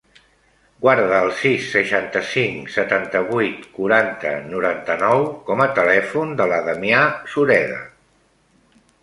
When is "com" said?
5.51-5.63